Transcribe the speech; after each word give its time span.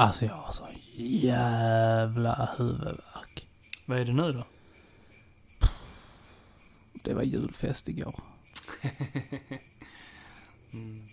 Alltså 0.00 0.24
jag 0.24 0.34
har 0.34 0.52
så 0.52 0.66
jävla 0.96 2.50
huvudvärk. 2.58 3.46
Vad 3.84 3.98
är 4.00 4.04
det 4.04 4.12
nu 4.12 4.32
då? 4.32 4.44
Det 6.92 7.14
var 7.14 7.22
julfest 7.22 7.88
igår. 7.88 8.14
Mm. 10.72 11.08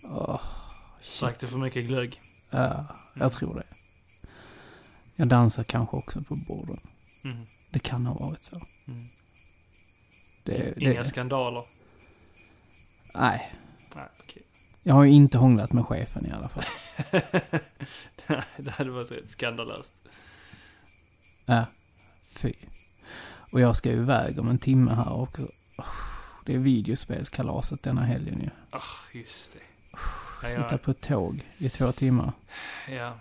Shit. 1.00 1.20
Drack 1.20 1.40
du 1.40 1.46
för 1.46 1.58
mycket 1.58 1.86
glögg? 1.86 2.20
Ja, 2.50 2.84
jag 3.14 3.32
tror 3.32 3.54
det. 3.54 3.62
Jag 5.16 5.28
dansar 5.28 5.64
kanske 5.64 5.96
också 5.96 6.22
på 6.22 6.36
borden. 6.36 6.80
Mm. 7.24 7.46
Det 7.70 7.78
kan 7.78 8.06
ha 8.06 8.14
varit 8.14 8.44
så. 8.44 8.56
Mm. 8.86 9.08
Det, 10.44 10.74
Inga 10.82 11.02
det, 11.02 11.04
skandaler? 11.08 11.64
nej, 13.14 13.52
Nej, 13.94 14.04
okej. 14.20 14.42
jag 14.82 14.94
har 14.94 15.04
ju 15.04 15.10
inte 15.12 15.38
hånglat 15.38 15.72
med 15.72 15.86
chefen 15.86 16.26
i 16.26 16.30
alla 16.30 16.48
fall. 16.48 16.64
det 18.56 18.70
hade 18.70 18.90
varit 18.90 19.10
rätt 19.10 19.28
skandalöst. 19.28 19.92
Ja, 21.44 21.64
fy. 22.28 22.52
Och 23.52 23.60
jag 23.60 23.76
ska 23.76 23.90
ju 23.90 23.96
iväg 23.96 24.38
om 24.40 24.48
en 24.48 24.58
timme 24.58 24.92
här 24.94 25.12
och 25.12 25.38
det 26.44 26.54
är 26.54 26.58
videospelskalaset 26.58 27.82
denna 27.82 28.04
helgen 28.04 28.40
ju. 28.42 28.50
Ah, 28.70 28.82
just 29.12 29.52
det. 29.52 29.58
Ja, 30.42 30.48
Sitta 30.48 30.68
ja, 30.70 30.78
på 30.78 30.90
ett 30.90 31.00
tåg 31.00 31.44
i 31.58 31.68
två 31.68 31.92
timmar. 31.92 32.32
ja. 32.88 33.12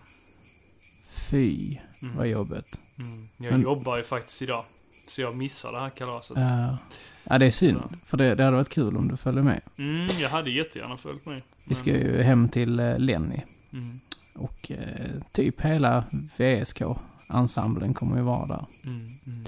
Fy, 1.09 1.77
Mm. 2.02 2.16
vad 2.17 2.27
jobbigt. 2.27 2.80
Mm. 2.97 3.30
Jag 3.38 3.52
Men- 3.52 3.61
jobbar 3.61 3.97
ju 3.97 4.03
faktiskt 4.03 4.42
idag. 4.42 4.66
Så 5.08 5.21
jag 5.21 5.36
missar 5.36 5.71
det 5.71 5.80
här 5.80 5.89
kalaset. 5.89 6.38
Ja, 6.38 6.77
ja 7.23 7.38
det 7.38 7.45
är 7.45 7.52
synd. 7.52 7.97
För 8.05 8.17
det, 8.17 8.36
det 8.36 8.44
hade 8.44 8.58
varit 8.58 8.69
kul 8.69 8.97
om 8.97 9.08
du 9.08 9.17
följde 9.17 9.44
med. 9.44 9.61
Mm, 9.77 10.08
jag 10.19 10.30
hade 10.30 10.49
jättegärna 10.52 10.97
följt 10.97 11.25
med. 11.25 11.42
Vi 11.64 11.75
ska 11.75 11.89
ju 11.89 12.21
hem 12.21 12.49
till 12.49 12.80
eh, 12.80 12.99
Lenny. 12.99 13.42
Mm, 13.73 13.99
Och 14.38 14.71
eh, 14.71 15.21
typ 15.31 15.61
hela 15.61 16.03
VSK-ensemblen 16.38 17.93
kommer 17.93 18.17
ju 18.17 18.23
vara 18.23 18.45
där. 18.47 18.66
mm, 18.83 19.17
mm, 19.25 19.45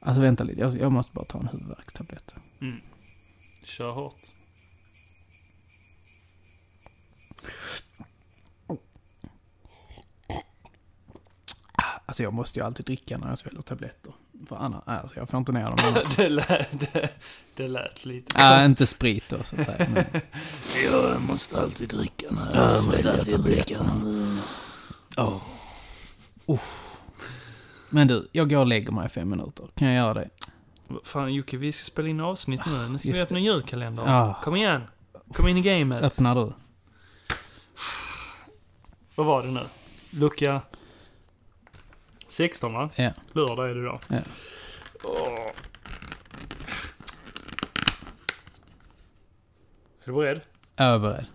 Alltså 0.00 0.20
vänta 0.20 0.44
lite, 0.44 0.60
jag, 0.60 0.76
jag 0.76 0.92
måste 0.92 1.12
bara 1.14 1.24
ta 1.24 1.38
en 1.40 1.48
huvudvärkstablett. 1.48 2.34
mm. 2.60 2.80
Kör 3.62 3.90
hårt. 3.90 4.26
Alltså 12.06 12.22
jag 12.22 12.32
måste 12.32 12.58
ju 12.58 12.64
alltid 12.66 12.86
dricka 12.86 13.18
när 13.18 13.28
jag 13.28 13.38
sväljer 13.38 13.62
tabletter. 13.62 14.12
För 14.48 14.56
annars, 14.56 14.82
alltså 14.86 15.16
jag 15.16 15.28
får 15.28 15.38
inte 15.38 15.52
ner 15.52 15.64
dem 15.64 15.78
annars. 15.82 16.08
det, 16.16 16.28
lät, 16.28 16.80
det, 16.80 17.08
det 17.54 17.68
lät 17.68 18.04
lite. 18.04 18.40
Ja, 18.40 18.64
inte 18.64 18.86
sprit 18.86 19.24
då 19.28 19.42
så 19.42 19.60
att 19.60 19.66
säga. 19.66 19.86
Men, 19.94 20.04
Jag 20.92 21.20
måste 21.22 21.60
alltid 21.60 21.88
dricka 21.88 22.19
när 22.30 22.54
jag 22.62 22.72
sväljer 22.72 23.24
tabletterna. 23.24 24.02
oh. 26.46 26.60
Men 27.88 28.08
du, 28.08 28.28
jag 28.32 28.50
går 28.50 28.58
och 28.58 28.66
lägger 28.66 28.92
mig 28.92 29.06
i 29.06 29.08
fem 29.08 29.28
minuter. 29.30 29.66
Kan 29.74 29.88
jag 29.88 29.96
göra 29.96 30.14
det? 30.14 30.28
Fan 31.04 31.34
Jocke, 31.34 31.56
vi 31.56 31.72
ska 31.72 31.84
spela 31.84 32.08
in 32.08 32.20
avsnitt 32.20 32.60
nu. 32.66 32.88
Nu 32.88 32.98
ska 32.98 33.08
just 33.08 33.18
vi 33.18 33.22
öppna 33.22 33.38
det. 33.38 33.44
julkalendern. 33.44 34.06
Ah. 34.08 34.34
Kom 34.44 34.56
igen. 34.56 34.82
Kom 35.32 35.48
in 35.48 35.56
i 35.56 35.60
gamet. 35.62 36.02
Öppnar 36.02 36.34
du? 36.34 36.52
Vad 39.14 39.26
var 39.26 39.42
det 39.42 39.48
nu? 39.48 39.60
Lucka 40.10 40.60
16 42.28 42.72
va? 42.72 42.90
Ja. 42.96 43.10
Lördag 43.32 43.70
är 43.70 43.74
det 43.74 43.84
då. 43.84 44.00
Ja. 44.08 44.18
Åh. 45.04 45.46
Är 50.02 50.06
du 50.06 50.12
beredd? 50.12 50.40
Jag 50.76 50.86
är 50.86 50.98
beredd. 50.98 51.26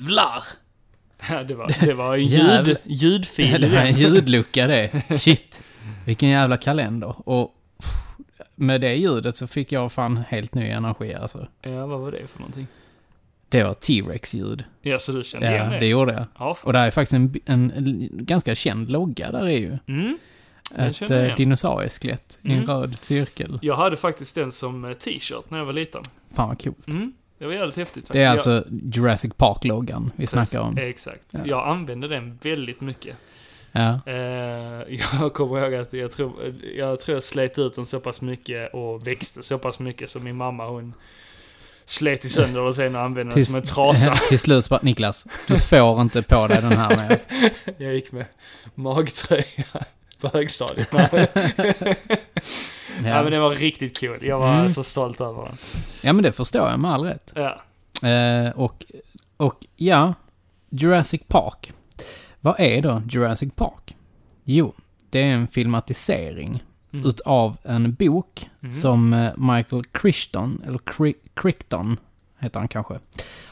Jävlar! 0.00 0.44
Det 1.48 1.54
var, 1.54 1.86
det 1.86 1.94
var 1.94 2.14
en 2.16 2.22
ljud, 2.24 2.76
ljudfil 2.84 3.60
Det 3.60 3.68
var 3.68 3.76
en 3.78 3.94
ljudlucka 3.98 4.66
det. 4.66 5.02
Shit. 5.18 5.62
Vilken 6.06 6.28
jävla 6.28 6.56
kalender. 6.56 7.14
Och 7.28 7.54
med 8.54 8.80
det 8.80 8.94
ljudet 8.94 9.36
så 9.36 9.46
fick 9.46 9.72
jag 9.72 9.92
fan 9.92 10.16
helt 10.28 10.54
ny 10.54 10.68
energi 10.68 11.14
alltså. 11.14 11.48
Ja, 11.62 11.86
vad 11.86 12.00
var 12.00 12.12
det 12.12 12.26
för 12.26 12.38
någonting? 12.38 12.66
Det 13.48 13.62
var 13.64 13.74
T-Rex-ljud. 13.74 14.64
Ja, 14.82 14.98
så 14.98 15.12
du 15.12 15.24
kände 15.24 15.46
igen 15.50 15.64
Ja, 15.64 15.70
det? 15.72 15.78
det 15.78 15.86
gjorde 15.86 16.12
jag. 16.12 16.24
Ja, 16.38 16.54
fan. 16.54 16.66
Och 16.66 16.72
där 16.72 16.86
är 16.86 16.90
faktiskt 16.90 17.14
en, 17.14 17.34
en, 17.46 17.70
en 17.70 18.08
ganska 18.12 18.54
känd 18.54 18.90
logga 18.90 19.32
där 19.32 19.44
är 19.44 19.58
ju. 19.58 19.78
Mm. 19.88 20.18
Ett 20.78 20.96
känner 20.96 21.12
jag 21.14 21.20
eh, 21.20 21.24
igen. 21.24 21.36
dinosaurieskelett 21.36 22.38
i 22.42 22.48
en 22.52 22.54
Mm. 22.54 22.66
röd 22.66 22.98
cirkel. 22.98 23.58
Jag 23.62 23.76
hade 23.76 23.96
faktiskt 23.96 24.34
den 24.34 24.52
som 24.52 24.84
eh, 24.84 24.92
t-shirt 24.92 25.50
när 25.50 25.58
jag 25.58 25.64
var 25.64 25.72
liten. 25.72 26.02
Fan 26.34 26.48
vad 26.48 26.62
coolt. 26.62 26.88
Mm. 26.88 27.12
Det 27.40 27.46
var 27.46 27.52
jävligt 27.52 27.76
häftigt 27.76 27.94
faktiskt. 27.94 28.12
Det 28.12 28.18
är 28.18 28.22
Jag- 28.22 28.32
alltså 28.32 28.64
Jurassic 28.92 29.32
Park-loggan 29.36 30.12
vi 30.16 30.26
snackar 30.26 30.60
om. 30.60 30.78
Exakt. 30.78 31.22
Ja. 31.32 31.40
Jag 31.44 31.68
använde 31.68 32.08
den 32.08 32.38
väldigt 32.42 32.80
mycket. 32.80 33.16
Ja. 33.72 34.00
Eh, 34.06 34.14
jag 35.20 35.32
kommer 35.34 35.60
ihåg 35.62 35.74
att 35.74 35.92
jag 35.92 36.10
tror, 36.12 36.54
jag 36.76 37.00
tror 37.00 37.16
jag 37.16 37.22
slet 37.22 37.58
ut 37.58 37.74
den 37.74 37.86
så 37.86 38.00
pass 38.00 38.20
mycket 38.20 38.74
och 38.74 39.06
växte 39.06 39.42
så 39.42 39.58
pass 39.58 39.78
mycket 39.78 40.10
så 40.10 40.18
min 40.18 40.36
mamma 40.36 40.66
hon 40.68 40.94
slet 41.84 42.24
i 42.24 42.28
sönder 42.28 42.60
och 42.60 42.74
sen 42.74 42.96
använde 42.96 43.34
den 43.34 43.44
som 43.44 43.56
en 43.56 43.62
trasa. 43.62 44.14
Till 44.28 44.38
slut 44.38 44.68
bara, 44.68 44.80
Niklas, 44.82 45.26
du 45.46 45.58
får 45.58 46.00
inte 46.00 46.22
på 46.22 46.46
dig 46.46 46.60
den 46.62 46.72
här 46.72 47.08
nu. 47.08 47.18
jag 47.84 47.94
gick 47.94 48.12
med 48.12 48.24
magtröja 48.74 49.44
på 50.20 50.28
högstadiet. 50.28 50.92
Nej. 50.92 51.28
Ja. 53.04 53.22
men 53.22 53.32
det 53.32 53.40
var 53.40 53.50
riktigt 53.50 53.98
kul. 53.98 54.24
Jag 54.26 54.38
var 54.38 54.54
Mm. 54.54 54.70
så 54.70 54.84
stolt 54.84 55.20
över 55.20 55.44
den. 55.44 55.54
ja, 56.02 56.12
men 56.12 56.22
det 56.22 56.32
förstår 56.32 56.70
jag 56.70 56.80
med 56.80 56.90
all 56.92 57.04
rätt. 57.04 57.32
Ja. 57.34 57.60
Eh, 58.08 58.50
och, 58.50 58.84
och 59.36 59.66
ja, 59.76 60.14
Jurassic 60.70 61.20
Park. 61.28 61.72
Vad 62.40 62.60
är 62.60 62.82
då 62.82 63.02
Jurassic 63.10 63.52
Park? 63.54 63.96
Jo, 64.44 64.72
det 65.10 65.18
är 65.18 65.34
en 65.34 65.48
filmatisering 65.48 66.62
Mm. 66.92 67.06
utav 67.08 67.56
en 67.62 67.94
bok 67.94 68.48
Mm. 68.62 68.72
som 68.72 69.12
eh, 69.12 69.30
Michael 69.36 69.84
Crichton, 69.92 70.62
eller 70.66 70.78
Cri- 70.78 71.14
Crichton 71.34 71.96
heter 72.38 72.58
han 72.58 72.68
kanske, 72.68 72.94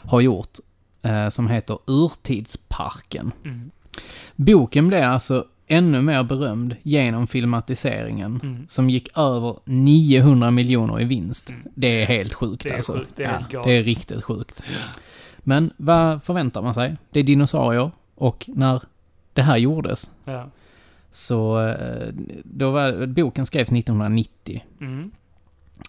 har 0.04 0.20
gjort. 0.20 0.58
Eh, 1.02 1.28
som 1.28 1.48
heter 1.48 1.78
Urtidsparken. 1.86 3.32
Mm. 3.44 3.70
Boken 4.36 4.88
blev 4.88 5.02
alltså 5.04 5.44
ännu 5.68 6.00
mer 6.02 6.22
berömd 6.22 6.76
genom 6.82 7.26
filmatiseringen. 7.26 8.40
Mm. 8.42 8.68
Som 8.68 8.90
gick 8.90 9.18
över 9.18 9.56
900 9.64 10.50
miljoner 10.50 11.00
i 11.00 11.04
vinst. 11.04 11.50
Mm. 11.50 11.62
Det 11.74 12.02
är 12.02 12.06
helt 12.06 12.32
sjukt 12.34 12.62
Det 12.62 12.70
är 12.70 12.76
alltså. 12.76 12.92
sjukt, 12.92 13.12
det 13.16 13.24
är 13.24 13.46
ja, 13.50 13.62
det 13.64 13.72
är 13.72 13.82
riktigt 13.82 14.22
sjukt. 14.22 14.62
Men 15.38 15.70
vad 15.76 16.22
förväntar 16.22 16.62
man 16.62 16.74
sig? 16.74 16.96
Det 17.10 17.20
är 17.20 17.24
dinosaurier 17.24 17.90
och 18.14 18.44
när 18.48 18.82
det 19.32 19.42
här 19.42 19.56
gjordes 19.56 20.10
Ja. 20.24 20.50
så 21.10 21.66
eh, 21.66 22.08
då 22.44 22.70
var 22.70 23.06
boken 23.06 23.46
skrevs 23.46 23.72
1990 23.72 24.64
Mm. 24.80 25.10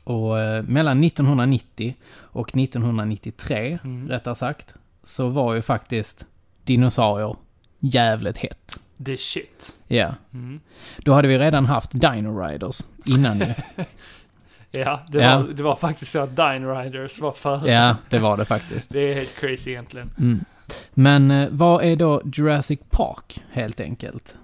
och 0.04 0.40
eh, 0.40 0.64
mellan 0.64 1.04
1990 1.04 1.96
och 2.12 2.56
1993 2.58 3.80
Mm. 3.84 4.08
rättare 4.10 4.36
sagt 4.36 4.76
så 5.04 5.28
var 5.30 5.54
ju 5.54 5.62
faktiskt 5.62 6.26
dinosaurier 6.64 7.36
jävligt 7.80 8.38
hett. 8.38 8.80
Det 9.02 9.12
är 9.14 9.18
shit. 9.18 9.74
Ja, 9.88 10.14
Mm. 10.34 10.60
då 10.98 11.14
hade 11.14 11.28
vi 11.28 11.40
redan 11.40 11.66
haft 11.66 11.92
Dino 11.92 12.40
Riders 12.42 12.82
innan 13.06 13.40
ju. 13.40 13.46
Ja, 14.72 15.00
det, 15.08 15.18
Ja. 15.24 15.38
Var, 15.38 15.48
det 15.48 15.64
var 15.64 15.76
faktiskt 15.76 16.12
så 16.12 16.20
att 16.20 16.36
Dine 16.36 16.66
Riders 16.84 17.20
var 17.20 17.32
före. 17.32 17.72
Ja, 17.72 17.96
det 18.10 18.20
var 18.20 18.38
det 18.38 18.46
faktiskt. 18.46 18.92
Det 18.94 19.00
är 19.00 19.14
helt 19.16 19.36
crazy 19.40 19.72
egentligen. 19.72 20.12
Mm. 20.18 20.40
Men 20.94 21.32
eh, 21.32 21.48
vad 21.52 21.84
är 21.84 21.96
då 21.96 22.22
Jurassic 22.34 22.80
Park, 22.90 23.44
helt 23.52 23.80
enkelt? 23.80 24.38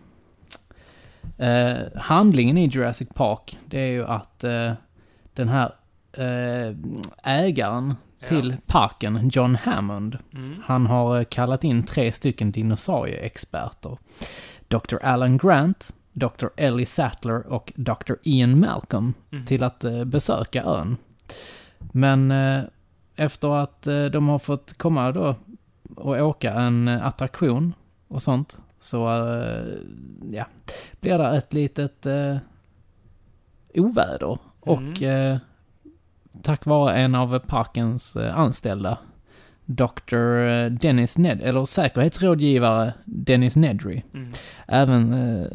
Eh, 1.37 1.75
handlingen 1.95 2.57
i 2.57 2.65
Jurassic 2.67 3.09
Park, 3.13 3.57
det 3.65 3.79
är 3.79 3.87
ju 3.91 4.05
att 4.05 4.43
eh, 4.43 4.71
den 5.33 5.49
här 5.49 5.73
eh, 6.17 6.75
ägaren 7.23 7.95
Ja. 8.19 8.27
till 8.27 8.55
parken, 8.67 9.29
John 9.29 9.55
Hammond, 9.55 10.17
Mm. 10.33 10.55
han 10.63 10.85
har 10.85 11.17
eh, 11.19 11.23
kallat 11.23 11.63
in 11.63 11.83
tre 11.83 12.11
stycken 12.11 12.51
dinosaurieexperter. 12.51 13.97
Dr. 14.67 14.95
Alan 15.03 15.37
Grant, 15.37 15.93
Dr. 16.13 16.45
Ellie 16.57 16.85
Sattler 16.85 17.47
och 17.47 17.73
Dr. 17.75 18.13
Ian 18.23 18.59
Malcolm 18.59 19.13
Mm. 19.31 19.45
till 19.45 19.63
att 19.63 19.83
eh, 19.83 20.03
besöka 20.05 20.63
ön. 20.63 20.97
Men 21.79 22.31
eh, 22.31 22.61
efter 23.15 23.47
att 23.63 23.81
de 24.11 24.27
har 24.27 24.39
fått 24.39 24.77
komma 24.77 25.11
då 25.11 25.35
och 25.95 26.15
åka 26.17 26.53
en 26.53 26.87
attraktion 26.87 27.73
och 28.07 28.23
sånt 28.23 28.57
så 28.79 28.97
ja, 30.31 30.45
blir 30.99 31.17
det 31.17 31.37
ett 31.37 31.53
litet 31.53 32.05
eh, 32.05 32.37
oväder. 33.73 34.37
Och 34.59 35.01
eh, 35.03 35.37
tack 36.41 36.65
vare 36.65 36.95
en 36.95 37.15
av 37.15 37.39
parkens 37.39 38.15
eh, 38.15 38.39
anställda, 38.39 38.97
Dr. 39.65 40.69
Dennis 40.69 41.17
Ned, 41.17 41.41
eller 41.41 41.65
säkerhetsrådgivare 41.65 42.93
Dennis 43.05 43.55
Nedry, 43.55 44.01
Mm. 44.13 44.33
även 44.67 45.13
eh, 45.13 45.47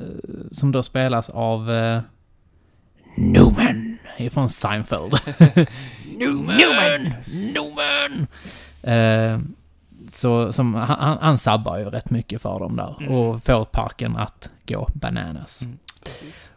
som 0.50 0.72
då 0.72 0.82
spelas 0.82 1.30
av 1.30 1.70
eh, 1.70 2.00
Newman 3.16 3.98
ifrån 4.18 4.48
Seinfeld. 4.48 5.12
Newman! 6.18 7.12
Newman! 7.54 8.26
Eh, 8.82 9.38
så 10.10 10.52
som, 10.52 10.74
han, 10.74 11.18
han 11.20 11.38
sabbar 11.38 11.78
ju 11.78 11.84
rätt 11.84 12.10
mycket 12.10 12.42
för 12.42 12.58
dem 12.60 12.76
där 12.76 12.96
Mm. 13.00 13.12
och 13.14 13.42
får 13.44 13.64
parken 13.64 14.16
att 14.16 14.50
gå 14.68 14.88
bananas. 14.94 15.62
Mm. 15.62 15.78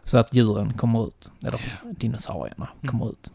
Så 0.04 0.18
att 0.18 0.34
djuren 0.34 0.72
kommer 0.72 1.06
ut, 1.08 1.30
eller 1.46 1.60
dinosaurierna 1.98 2.68
Mm. 2.82 2.90
kommer 2.90 3.10
ut. 3.10 3.32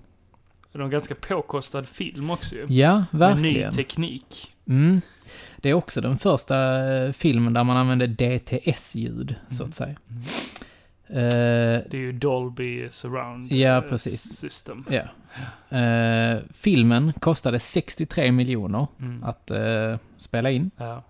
Det 0.71 0.79
är 0.79 0.83
en 0.83 0.89
ganska 0.89 1.15
påkostad 1.15 1.83
film 1.87 2.29
också 2.29 2.55
ju. 2.55 2.65
Ja, 2.69 3.05
Med 3.11 3.35
ny 3.35 3.43
verkligen. 3.43 3.73
teknik. 3.73 4.55
Mm. 4.67 5.01
Det 5.57 5.69
är 5.69 5.73
också 5.73 6.01
den 6.01 6.17
första 6.17 6.87
eh, 6.93 7.11
filmen 7.11 7.53
där 7.53 7.63
man 7.63 7.77
använder 7.77 8.07
DTS-ljud, 8.07 9.35
så 9.49 9.63
Mm. 9.63 9.69
att 9.69 9.75
säga. 9.75 9.95
Mm. 10.09 10.23
Eh, 11.09 11.83
Det 11.89 11.93
är 11.93 11.97
ju 11.97 12.11
Dolby 12.11 12.87
Surround 12.91 13.51
Ja, 13.51 13.77
eh, 13.77 13.81
precis. 13.89 14.21
System. 14.37 14.85
ja. 14.89 15.01
Eh, 15.77 16.37
filmen 16.53 17.13
kostade 17.13 17.59
63 17.59 18.31
miljoner 18.31 18.87
Mm. 18.99 19.23
att 19.23 19.51
eh, 19.51 19.97
spela 20.17 20.51
in. 20.51 20.71
Ja. 20.77 20.85
ja. 20.85 21.03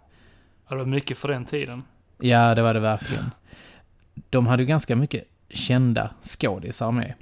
Det 0.69 0.75
var 0.75 0.85
mycket 0.85 1.17
för 1.17 1.27
den 1.27 1.45
tiden. 1.45 1.83
Ja, 2.19 2.55
det 2.55 2.61
var 2.61 2.73
det 2.73 2.79
verkligen. 2.79 3.31
De 4.29 4.47
hade 4.47 4.63
ju 4.63 4.67
ganska 4.67 4.95
mycket 4.95 5.23
kända 5.49 6.09
skådisar 6.21 6.91
med. 6.91 7.13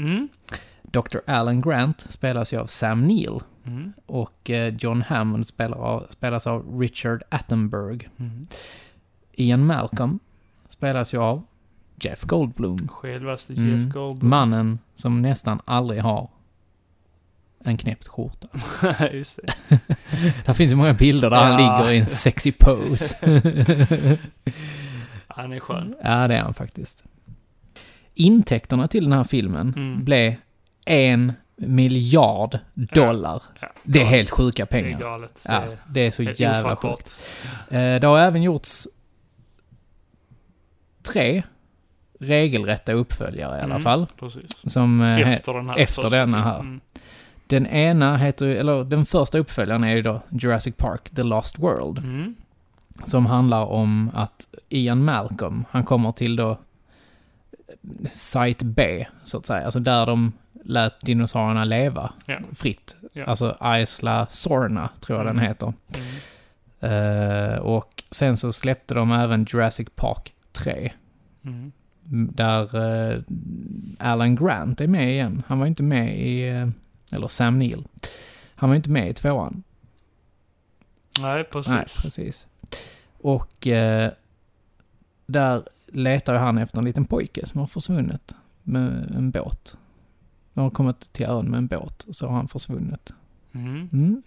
Mm. 0.94 1.04
Dr. 1.12 1.18
Alan 1.32 1.62
Grant 1.62 2.00
spelas 2.02 2.54
ju 2.54 2.58
av 2.60 2.66
Sam 2.66 3.08
Neill 3.08 3.40
Mm. 3.66 3.94
och 4.06 4.50
eh, 4.50 4.74
John 4.80 5.02
Hammond 5.02 5.48
spelar 5.48 5.78
av, 5.78 6.06
spelas 6.10 6.48
av 6.48 6.80
Richard 6.80 7.24
Attenberg. 7.30 8.10
Mm. 8.20 8.46
Ian 9.34 9.66
Malcolm 9.66 10.20
spelas 10.68 11.14
ju 11.14 11.18
av 11.18 11.44
Jeff 12.02 12.22
Goldblum. 12.24 12.88
Självaste 12.88 13.54
Mm. 13.54 13.70
Jeff 13.84 13.94
Goldblum. 13.94 14.30
Mannen 14.30 14.80
som 14.94 15.22
nästan 15.22 15.60
aldrig 15.66 16.02
har 16.02 16.30
en 17.64 17.78
knäppt 17.78 18.08
skjorta. 18.08 18.48
Just 19.14 19.40
det. 19.44 19.80
Där 20.46 20.54
finns 20.54 20.72
ju 20.72 20.76
många 20.76 20.94
bilder 20.94 21.30
där 21.30 21.38
han 21.44 21.52
Ja. 21.64 21.80
ligger 21.80 21.92
i 21.94 21.98
en 22.00 22.06
sexy 22.06 22.52
pose. 22.52 23.18
Han 25.28 25.54
är 25.54 25.60
skön. 25.60 25.96
ja, 26.04 26.28
det 26.28 26.36
är 26.36 26.42
han 26.42 26.54
faktiskt. 26.54 27.04
Intäkterna 28.14 28.88
till 28.88 29.04
den 29.04 29.14
här 29.14 29.24
filmen 29.24 29.74
Mm. 29.78 30.04
blev 30.06 30.36
en 30.88 31.34
miljard 31.56 32.60
dollar. 32.76 33.44
Ja, 33.62 33.68
Det 33.84 34.02
är 34.02 34.06
helt 34.06 34.30
sjuka 34.30 34.66
Det 34.70 34.78
är 34.78 34.84
pengar. 34.84 35.00
galet. 35.00 35.46
Ja, 35.48 35.60
Det 35.60 35.66
är 35.72 35.78
det 35.90 36.08
är 36.08 36.12
så 36.12 36.24
jävla 36.24 36.76
sjukt. 36.76 37.26
Eh, 37.70 37.80
Det 38.00 38.04
har 38.08 38.20
även 38.20 38.44
gjorts 38.44 38.88
tre 41.04 41.44
regelrätta 42.20 42.94
uppföljare 42.94 43.58
i 43.58 43.62
alla 43.62 43.74
Mm, 43.76 43.82
fall. 43.82 44.08
Precis. 44.20 44.72
Som, 44.72 45.02
eh, 45.02 45.34
Efter 45.34 45.54
den 45.54 45.70
här. 45.70 45.78
efter 45.80 46.10
denna 46.10 46.44
här. 46.44 46.60
Mm. 46.60 46.80
Den 47.48 47.68
ena 47.68 48.18
heter, 48.18 48.46
eller 48.48 48.84
den 48.84 49.06
första 49.06 49.40
uppföljaren 49.40 49.84
är 49.84 49.96
ju 49.96 50.02
då 50.02 50.22
Jurassic 50.30 50.76
Park, 50.78 51.10
The 51.16 51.24
Lost 51.24 51.60
World. 51.60 51.98
Mm. 51.98 52.36
Som 53.04 53.26
handlar 53.26 53.66
om 53.66 54.12
att 54.14 54.48
Ian 54.70 55.06
Malcolm, 55.06 55.66
han 55.72 55.84
kommer 55.84 56.12
till 56.12 56.36
då 56.36 56.60
Site 58.10 58.66
B, 58.66 59.06
så 59.24 59.38
att 59.38 59.46
säga. 59.46 59.66
Alltså 59.66 59.80
där 59.80 60.06
de 60.06 60.34
lät 60.68 61.02
dinosaurierna 61.02 61.64
leva 61.64 62.14
Ja. 62.26 62.40
fritt. 62.56 62.96
Ja. 63.14 63.26
Alltså 63.26 63.58
Isla 63.82 64.28
Sorna, 64.30 64.90
tror 65.00 65.18
jag 65.20 65.26
Mm. 65.26 65.36
den 65.36 65.46
heter. 65.46 65.74
Mm. 65.96 67.54
Eh, 67.54 67.58
och 67.60 68.04
sen 68.12 68.38
så 68.38 68.54
släppte 68.54 68.94
de 68.94 69.12
även 69.12 69.46
Jurassic 69.50 69.88
Park 69.96 70.34
3. 70.52 70.92
Mm. 71.46 71.72
Där 72.34 72.76
eh, 73.12 73.22
Alan 74.00 74.36
Grant 74.36 74.82
är 74.82 74.88
med 74.88 75.10
igen. 75.12 75.44
Han 75.48 75.60
var 75.60 75.66
inte 75.68 75.84
med 75.84 76.20
i, 76.20 76.48
eh, 76.50 76.68
eller 77.12 77.28
Sam 77.28 77.60
Neill. 77.60 77.88
Han 78.56 78.70
var 78.70 78.76
inte 78.76 78.90
med 78.90 79.10
i 79.10 79.14
tvåan. 79.14 79.64
Nej, 81.20 81.44
precis. 81.44 81.72
Nej, 81.72 81.84
precis. 82.04 82.48
Och 83.22 83.68
där 85.26 85.64
letar 85.88 86.36
han 86.36 86.58
efter 86.58 86.78
en 86.78 86.86
liten 86.86 87.06
pojke 87.06 87.46
som 87.46 87.60
har 87.60 87.68
försvunnit 87.68 88.36
med 88.64 89.12
en 89.16 89.32
båt. 89.32 89.78
De 90.58 90.62
har 90.64 90.70
kommit 90.72 91.14
till 91.14 91.26
ön 91.26 91.46
med 91.52 91.58
en 91.58 91.68
båt 91.68 92.04
och 92.04 92.16
så 92.16 92.28
har 92.28 92.36
han 92.36 92.48
försvunnit. 92.48 93.14
Mm. 93.52 93.90
Mm. 93.94 94.24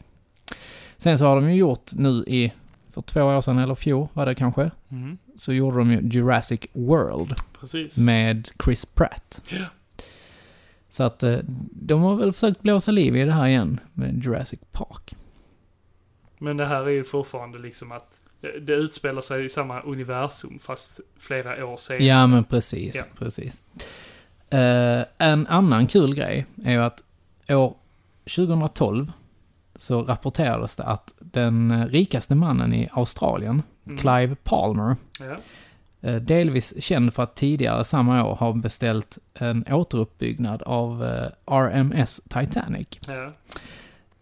Sen 0.96 1.18
så 1.18 1.24
har 1.24 1.36
de 1.36 1.50
ju 1.50 1.56
gjort 1.56 1.92
nu 1.94 2.08
i, 2.26 2.52
för 2.88 3.00
två 3.00 3.22
år 3.22 3.40
sedan 3.40 3.58
eller 3.58 3.74
fjol 3.74 4.08
var 4.12 4.26
det 4.26 4.34
kanske, 4.34 4.70
Mm. 4.88 5.18
så 5.34 5.52
gjorde 5.52 5.76
de 5.78 5.90
ju 5.92 6.00
Jurassic 6.08 6.60
World 6.72 7.34
Precis. 7.60 7.98
med 7.98 8.48
Chris 8.64 8.84
Pratt. 8.84 9.42
Ja. 9.48 9.64
Så 10.88 11.02
att 11.04 11.22
eh, 11.22 11.36
de 11.72 12.00
har 12.02 12.16
väl 12.16 12.32
försökt 12.32 12.60
blåsa 12.62 12.90
liv 12.90 13.16
i 13.16 13.24
det 13.24 13.32
här 13.32 13.46
igen 13.48 13.80
med 13.92 14.24
Jurassic 14.24 14.60
Park. 14.72 15.16
Men 16.38 16.56
det 16.56 16.66
här 16.66 16.82
är 16.82 16.90
ju 16.90 17.04
fortfarande 17.04 17.58
liksom 17.58 17.92
att 17.92 18.20
det, 18.40 18.60
det 18.60 18.72
utspelar 18.74 19.20
sig 19.20 19.44
i 19.44 19.48
samma 19.48 19.80
universum 19.80 20.58
fast 20.58 21.00
flera 21.18 21.66
år 21.66 21.76
senare. 21.76 22.04
Ja, 22.04 22.26
men 22.26 22.44
precis. 22.44 22.96
Ja. 22.96 23.02
precis. 23.18 23.62
Eh, 24.50 25.04
en 25.18 25.46
annan 25.46 25.86
kul 25.86 26.14
grej 26.14 26.46
är 26.64 26.72
ju 26.72 26.82
att 26.82 27.02
år 27.48 27.74
2012 28.36 29.12
så 29.76 30.02
rapporterades 30.02 30.76
det 30.76 30.84
att 30.84 31.14
den 31.18 31.86
rikaste 31.88 32.34
mannen 32.34 32.74
i 32.74 32.88
Australien, 32.92 33.62
Mm. 33.86 33.98
Clive 33.98 34.34
Palmer, 34.44 34.96
Ja. 35.20 35.36
eh, 36.08 36.16
delvis 36.16 36.82
känd 36.82 37.14
för 37.14 37.22
att 37.22 37.36
tidigare 37.36 37.84
samma 37.84 38.24
år 38.24 38.34
ha 38.34 38.52
beställt 38.52 39.18
en 39.34 39.64
återuppbyggnad 39.70 40.62
av 40.62 41.04
eh, 41.04 41.54
RMS 41.54 42.20
Titanic. 42.28 42.86
Ja. 43.08 43.32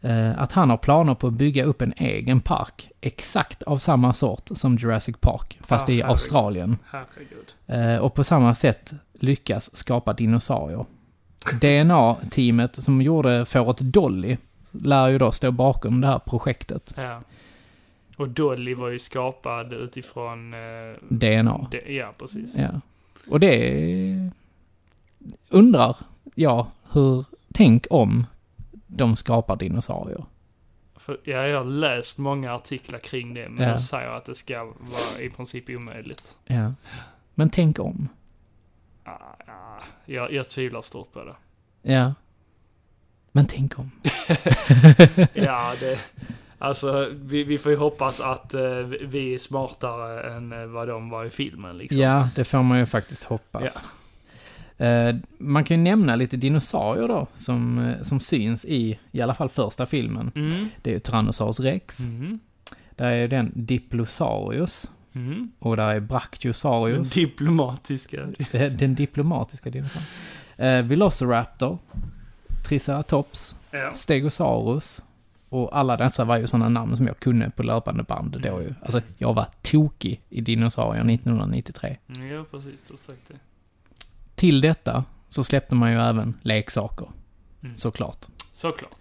Eh, 0.01 0.43
att 0.43 0.53
han 0.53 0.71
har 0.71 0.77
planer 0.77 1.15
på 1.15 1.27
att 1.27 1.33
bygga 1.33 1.65
upp 1.65 1.83
en 1.83 1.93
egen 1.97 2.41
park, 2.41 2.91
exakt 3.01 3.63
av 3.63 3.79
samma 3.79 4.13
sort 4.13 4.51
som 4.55 4.77
Jurassic 4.77 5.17
Park, 5.21 5.59
fast 5.63 5.89
Ah, 5.89 5.93
i 5.93 5.95
herregud. 5.95 6.11
Australien. 6.11 6.77
Herregud. 6.87 7.55
Eh, 7.97 8.05
och 8.05 8.15
på 8.15 8.25
samma 8.25 8.55
sätt 8.55 8.95
lyckas 9.13 9.77
skapa 9.77 10.13
dinosaurier. 10.13 10.85
DNA-teamet 11.61 12.83
som 12.83 13.03
gjorde 13.03 13.45
fåret 13.47 13.79
Dolly 13.79 14.37
lär 14.73 15.09
ju 15.09 15.19
då 15.19 15.33
stå 15.33 15.51
bakom 15.51 16.01
det 16.01 16.07
här 16.07 16.19
projektet. 16.19 16.95
Ja. 16.97 17.21
Och 18.17 18.29
Dolly 18.29 18.75
var 18.75 18.89
ju 18.89 18.99
skapad 18.99 19.73
utifrån... 19.73 20.55
Eh, 20.55 20.59
DNA. 21.09 21.67
det, 21.71 21.93
ja, 21.95 22.13
precis. 22.19 22.59
Ja. 22.59 22.81
Och 23.31 23.41
det 23.41 24.31
undrar 25.49 25.97
jag 26.35 26.67
hur, 26.93 27.25
tänk 27.55 27.87
om 27.91 28.27
de 28.89 29.17
skapar 29.17 29.57
dinosaurier. 29.57 30.25
För, 30.97 31.21
ja, 31.25 31.47
jag 31.47 31.59
har 31.59 31.65
läst 31.65 32.19
många 32.19 32.55
artiklar 32.55 32.99
kring 32.99 33.35
det, 33.35 33.49
men 33.49 33.67
Ja. 33.67 33.73
de 33.73 33.79
säger 33.81 34.09
att 34.11 34.25
det 34.25 34.35
ska 34.35 34.65
vara 34.65 35.21
i 35.23 35.31
princip 35.31 35.65
omöjligt. 35.71 36.39
Ja. 36.47 36.73
Men 37.35 37.51
tänk 37.51 37.79
om. 37.79 38.09
Ah, 39.05 39.11
ah, 39.47 39.83
jag, 40.05 40.33
jag 40.33 40.49
tvivlar 40.49 40.83
stort 40.83 41.13
på 41.13 41.25
det. 41.25 41.35
Ja. 41.93 42.15
Men 43.33 43.47
tänk 43.47 43.79
om. 43.79 43.91
Ja, 45.35 45.75
det... 45.81 45.99
Alltså, 46.61 47.09
vi, 47.13 47.45
vi 47.45 47.59
får 47.59 47.73
ju 47.73 47.79
hoppas 47.79 48.21
att 48.21 48.55
eh, 48.55 48.61
vi- 49.03 49.35
är 49.35 49.39
smartare 49.39 50.33
än 50.37 50.53
eh, 50.53 50.67
vad 50.67 50.89
de 50.89 51.11
var 51.11 51.25
i 51.25 51.31
filmen 51.31 51.79
liksom. 51.79 51.99
Ja, 52.01 52.29
det 52.35 52.45
får 52.45 52.63
man 52.63 52.79
ju 52.79 52.87
faktiskt 52.87 53.25
hoppas. 53.25 53.77
Eh, 53.77 53.83
man 55.39 55.65
kan 55.65 55.77
ju 55.77 55.83
nämna 55.83 56.17
lite 56.17 56.37
dinosaurier 56.37 57.09
då, 57.09 57.27
som, 57.35 57.79
eh, 57.79 58.03
som 58.03 58.21
syns 58.21 58.65
i, 58.65 58.99
i 59.11 59.21
alla 59.21 59.35
fall 59.35 59.49
första 59.49 59.87
filmen. 59.87 60.31
Mm. 60.35 60.69
Det 60.83 60.91
är 60.91 60.95
ju 60.95 61.01
Tyrannosaurus 61.01 61.61
rex. 61.61 62.01
Mm. 62.01 62.39
Där 62.97 63.11
är 63.13 63.29
den 63.29 63.53
Diplosaurus. 63.55 64.91
Mm. 65.13 65.53
Och 65.59 65.77
där 65.77 65.89
är 65.91 65.95
Den 65.95 66.07
Brachiosaurus. 66.07 67.13
diplomatiska. 67.13 68.27
Det- 68.53 68.69
den 68.69 68.95
diplomatiska 68.95 69.71
dinosaurien. 69.71 70.09
Eh, 70.57 70.83
Velociraptor. 70.83 71.79
Triceratops. 72.69 73.57
Ja. 73.71 73.93
Stegosaurus. 73.95 75.03
Och 75.49 75.79
alla 75.79 75.97
dessa 75.97 76.25
var 76.25 76.37
ju 76.37 76.47
sådana 76.47 76.69
namn 76.69 76.97
som 76.97 77.07
jag 77.07 77.19
kunde 77.21 77.51
på 77.51 77.63
löpande 77.63 78.03
band 78.03 78.41
då 78.43 78.63
ju. 78.63 78.75
Alltså, 78.83 79.01
jag 79.19 79.35
var 79.35 79.47
tokig 79.63 80.21
i 80.31 80.41
dinosaurier 80.41 81.05
1993. 81.05 81.97
Mm, 82.17 82.29
Ja, 82.29 82.45
precis. 82.51 82.91
Exakt 82.93 83.29
det. 83.29 83.35
Till 84.39 84.61
detta 84.61 85.05
så 85.29 85.45
släppte 85.45 85.75
man 85.75 85.93
ju 85.93 85.99
även 85.99 86.35
leksaker, 86.43 87.09
Mm. 87.63 87.77
såklart. 87.77 88.27
Såklart. 88.53 88.99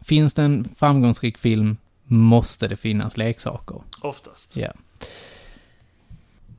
Finns 0.00 0.34
det 0.34 0.42
en 0.42 0.64
framgångsrik 0.64 1.38
film 1.38 1.76
måste 2.04 2.68
det 2.68 2.76
finnas 2.76 3.16
leksaker. 3.16 3.82
Oftast. 4.00 4.56
Ja. 4.56 4.72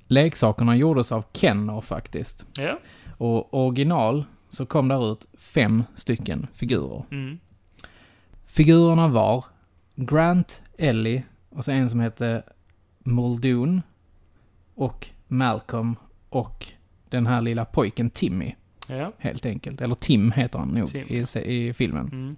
Leksakerna 0.08 0.76
gjordes 0.76 1.12
av 1.12 1.24
Kenner 1.34 1.82
faktiskt. 1.82 2.46
Ja. 2.58 2.80
Och 3.18 3.54
original 3.54 4.26
så 4.50 4.66
kom 4.66 4.88
där 4.88 5.12
ut 5.12 5.26
fem 5.38 5.84
stycken 5.96 6.48
figurer. 6.54 7.04
Mm. 7.12 7.40
Figurerna 8.46 9.08
var 9.08 9.46
Grant, 9.96 10.62
Ellie 10.78 11.24
och 11.50 11.66
så 11.66 11.72
en 11.72 11.90
som 11.90 12.00
hette 12.00 12.44
Muldoon 13.00 13.82
och 14.76 15.08
Malcolm 15.28 15.96
och 16.30 16.68
den 17.18 17.28
här 17.28 17.42
lilla 17.42 17.66
pojken 17.66 18.10
Timmy. 18.10 18.54
Ja. 18.88 19.12
helt 19.18 19.46
enkelt. 19.46 19.82
Eller 19.82 19.96
Tim 19.96 20.32
heter 20.32 20.60
han 20.60 20.68
nog 20.68 20.96
i, 20.96 21.26
i 21.46 21.74
filmen. 21.74 22.08
Mm. 22.12 22.36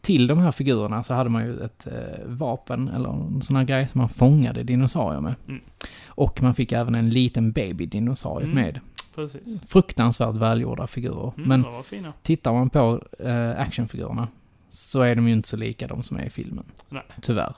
Till 0.00 0.26
de 0.26 0.38
här 0.38 0.50
figurerna 0.52 1.02
så 1.02 1.14
hade 1.14 1.30
man 1.30 1.44
ju 1.44 1.60
ett 1.64 1.86
eh, 1.86 2.26
vapen 2.26 2.88
eller 2.88 3.08
en 3.08 3.42
sån 3.42 3.56
här 3.56 3.64
grej 3.64 3.88
som 3.88 3.98
man 3.98 4.08
fångade 4.08 4.62
dinosaurier 4.62 5.20
med. 5.20 5.34
Mm. 5.48 5.60
Och 6.06 6.42
man 6.42 6.54
fick 6.54 6.72
även 6.72 6.94
en 6.94 7.10
liten 7.10 7.52
baby-dinosaurie 7.52 8.44
Mm. 8.44 8.54
med. 8.54 8.80
Precis. 9.14 9.62
Fruktansvärt 9.68 10.34
välgjorda 10.36 10.86
figurer. 10.86 11.32
Mm, 11.36 11.48
Men 11.48 12.12
tittar 12.22 12.52
man 12.52 12.70
på 12.70 13.02
eh, 13.18 13.60
actionfigurerna 13.60 14.28
så 14.68 15.00
är 15.00 15.14
de 15.14 15.26
ju 15.28 15.32
inte 15.32 15.48
så 15.48 15.56
lika 15.56 15.86
de 15.86 16.02
som 16.02 16.16
är 16.16 16.24
i 16.24 16.30
filmen. 16.30 16.64
Nej. 16.88 17.02
Tyvärr. 17.22 17.54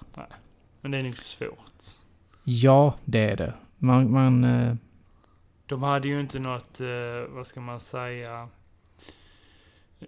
Men 0.80 0.90
det 0.90 0.98
är 0.98 1.02
nog 1.02 1.14
svårt. 1.18 1.82
Ja, 2.44 2.94
det 3.04 3.30
är 3.30 3.36
det. 3.36 3.54
Man, 3.78 4.10
man 4.12 4.44
eh, 4.44 4.74
De 5.70 5.82
hade 5.82 6.08
ju 6.08 6.20
inte 6.20 6.38
något, 6.38 6.80
eh, 6.80 6.86
vad 7.28 7.46
ska 7.46 7.60
man 7.60 7.80
säga, 7.80 8.48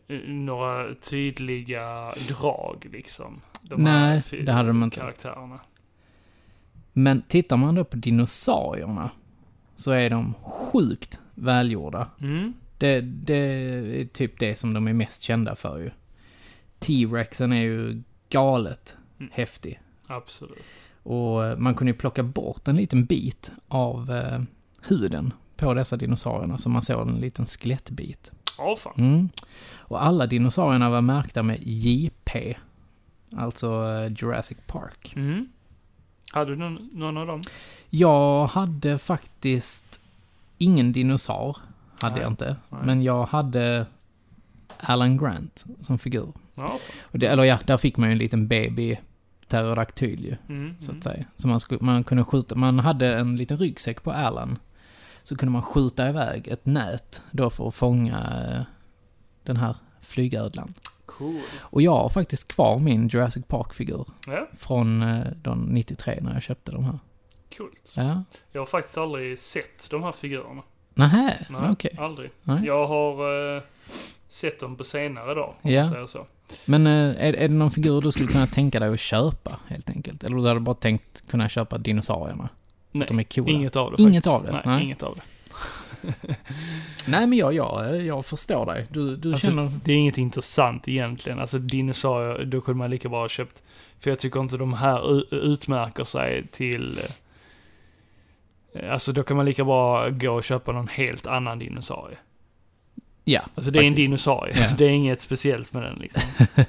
eh, 0.09 0.19
några 0.27 0.95
tydliga 0.95 2.13
drag 2.29 2.89
liksom. 2.93 3.41
De 3.63 3.83
Nej, 3.83 4.23
det 4.31 4.53
hade 4.53 4.69
de 4.69 4.83
inte. 4.83 5.01
Karaktärerna. 5.01 5.61
Men 6.93 7.23
tittar 7.23 7.57
man 7.57 7.75
då 7.75 7.85
på 7.85 7.97
dinosaurierna 7.97 9.11
så 9.77 9.91
är 9.91 10.11
de 10.11 10.35
sjukt 10.43 11.21
välgjorda. 11.35 12.11
Mm. 12.21 12.53
Det, 12.79 13.01
det 13.01 13.35
är 13.35 14.05
typ 14.05 14.39
det 14.39 14.57
som 14.57 14.75
de 14.75 14.89
är 14.89 14.93
mest 14.93 15.23
kända 15.23 15.57
för 15.57 15.79
ju. 15.79 15.91
T-rexen 16.79 17.53
är 17.53 17.63
ju 17.63 18.03
galet 18.29 18.97
Mm. 19.19 19.31
häftig. 19.35 19.81
Absolut. 20.07 20.93
Och 21.03 21.45
eh, 21.45 21.59
man 21.59 21.75
kunde 21.75 21.93
ju 21.93 21.99
plocka 21.99 22.23
bort 22.23 22.69
en 22.69 22.77
liten 22.77 23.05
bit 23.05 23.53
av 23.69 24.11
eh, 24.11 24.41
huden 24.89 25.33
på 25.63 25.75
dessa 25.75 25.97
dinosaurierna 25.97 26.59
så 26.59 26.69
man 26.69 26.83
såg 26.83 27.09
en 27.09 27.15
liten 27.15 27.47
skelettbit. 27.47 28.33
Ja, 28.59 28.77
fan. 28.77 28.95
Mm. 28.97 29.29
Och 29.79 30.05
alla 30.05 30.27
dinosaurierna 30.27 30.91
var 30.91 31.01
märkta 31.01 31.43
med 31.43 31.59
JP. 31.63 32.57
Alltså 33.37 33.67
eh, 33.67 34.13
Jurassic 34.13 34.59
Park. 34.67 35.13
Mm. 35.17 35.49
Hade 36.33 36.51
du 36.51 36.57
någon, 36.57 36.91
någon 36.93 37.17
av 37.17 37.27
dem? 37.27 37.43
Jag 37.91 38.47
hade 38.47 38.99
faktiskt 38.99 40.01
ingen 40.59 40.93
dinosaur. 40.93 41.57
Hade 42.01 42.15
Nej. 42.15 42.23
jag 42.23 42.33
inte. 42.33 42.57
Nej. 42.69 42.81
Men 42.85 43.03
jag 43.03 43.25
hade 43.25 43.87
Alan 44.81 45.19
Grant 45.19 45.65
som 45.81 45.99
figur. 45.99 46.33
Ja. 46.55 46.79
Och 47.03 47.19
det, 47.19 47.27
eller 47.27 47.45
ja, 47.45 47.59
där 47.67 47.77
fick 47.77 47.97
man 47.97 48.09
ju 48.09 48.13
en 48.13 48.19
liten 48.19 48.49
baby 48.49 48.99
pterodaktyl 49.49 50.25
ju, 50.25 50.37
Mm. 50.49 50.75
så 50.79 50.91
mm. 50.91 50.99
att 50.99 51.05
säga. 51.05 51.25
Så 51.37 51.49
man, 51.49 51.61
skulle, 51.61 51.81
man 51.83 52.05
kunde 52.05 52.25
skjuta, 52.25 52.55
man 52.55 52.79
hade 52.79 53.15
en 53.15 53.37
liten 53.37 53.59
ryggsäck 53.59 54.03
på 54.03 54.13
Alan. 54.13 54.59
Så 55.23 55.37
kunde 55.37 55.53
man 55.53 55.63
skjuta 55.63 56.09
iväg 56.09 56.49
ett 56.49 56.67
nät 56.67 57.23
då 57.31 57.51
för 57.51 57.69
att 57.69 57.75
fånga 57.75 58.19
eh, 58.57 58.63
den 59.43 59.57
här 59.57 59.77
flygödlan. 60.01 60.75
Cool. 61.07 61.41
Och 61.61 61.83
jag 61.83 61.93
har 61.95 62.09
faktiskt 62.09 62.49
kvar 62.49 62.79
min 62.79 63.09
Jurassic 63.09 63.45
Park-figur 63.47 64.07
Ja, 64.27 64.49
från 64.59 65.03
eh, 65.03 65.27
de 65.43 65.61
93 65.65 66.19
när 66.23 66.33
jag 66.33 66.43
köpte 66.43 66.73
de 66.73 66.85
här. 66.85 66.99
coolt. 67.57 67.95
Ja. 67.97 68.25
Jag 68.53 68.61
har 68.61 68.67
faktiskt 68.67 68.99
aldrig 68.99 69.39
sett 69.39 69.91
de 69.91 70.03
här 70.03 70.13
figurerna. 70.13 70.63
Nähä, 70.95 71.47
Nej, 71.51 71.71
okej. 71.71 71.97
aldrig. 71.99 72.31
Nej. 72.43 72.65
Jag 72.67 72.87
har 72.87 73.13
eh, 73.57 73.63
sett 74.29 74.61
dem 74.61 74.77
på 74.77 74.85
senare 74.85 75.35
dag, 75.35 75.55
om 75.63 75.71
Ja. 75.71 75.83
man 75.83 75.91
säger 75.93 76.07
så. 76.07 76.27
Men 76.65 76.87
eh, 76.87 76.93
är, 77.27 77.33
är 77.33 77.49
det 77.49 77.55
någon 77.55 77.71
figur 77.71 78.01
du 78.01 78.13
skulle 78.13 78.29
kunna 78.33 78.47
tänka 78.47 78.81
dig 78.81 78.93
att 78.95 79.01
köpa, 79.01 79.61
helt 79.69 79.91
enkelt? 79.91 80.25
Eller 80.25 80.37
du 80.37 80.49
hade 80.49 80.61
bara 80.61 80.75
tänkt 80.75 81.27
kunna 81.31 81.49
köpa 81.49 81.79
dinosaurierna? 81.79 82.49
Nej, 82.93 83.07
De 83.09 83.19
är 83.19 83.23
coola. 83.25 83.51
inget 83.51 83.77
av 83.77 83.91
det 83.97 84.03
Inget 84.03 84.25
faktiskt. 84.25 84.35
av 84.35 84.45
det? 84.45 84.53
Nej, 84.53 84.63
Nej. 84.65 84.85
inget 84.85 85.03
av 85.03 85.15
det. 85.17 85.23
Nej, 87.07 87.27
men 87.27 87.39
jag, 87.39 87.53
jag, 87.55 88.03
jag 88.05 88.27
förstår 88.27 88.67
dig. 88.67 88.87
Du, 88.91 89.17
du 89.17 89.33
Alltså, 89.33 89.47
känner... 89.47 89.73
Det 89.85 89.93
är 89.93 89.97
inget 89.97 90.19
intressant 90.19 90.89
egentligen. 90.89 91.39
Alltså 91.39 91.59
dinosaurier, 91.59 92.45
då 92.45 92.61
kunde 92.61 92.79
man 92.79 92.91
lika 92.91 93.09
bra 93.09 93.21
ha 93.21 93.29
köpt. 93.29 93.63
För 94.01 94.11
jag 94.11 94.19
tycker 94.19 94.41
inte 94.41 94.57
de 94.57 94.73
här 94.75 95.35
utmärker 95.35 96.05
sig 96.05 96.47
till... 96.47 96.99
eh, 98.75 98.93
Alltså 98.93 99.13
då 99.13 99.23
kan 99.23 99.37
man 99.37 99.47
lika 99.47 99.65
bra 99.65 100.09
gå 100.09 100.31
och 100.33 100.45
köpa 100.45 100.73
någon 100.73 100.89
helt 100.89 101.27
annan 101.27 101.59
dinosaurie. 101.59 102.19
Ja, 103.25 103.41
Alltså 103.55 103.71
det 103.71 103.79
är 103.79 103.83
en 103.83 103.93
faktiskt. 103.93 104.09
dinosaurie. 104.09 104.55
Ja. 104.61 104.67
Det 104.79 104.85
är 104.85 104.91
inget 104.91 105.21
speciellt 105.21 105.73
med 105.73 105.83
den 105.83 105.97
liksom. 105.99 106.23